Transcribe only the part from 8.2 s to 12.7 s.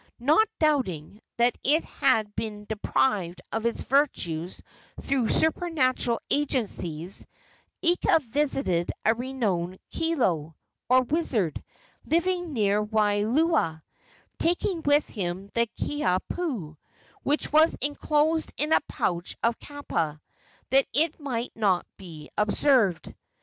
visited a renowned kilo, or wizard, living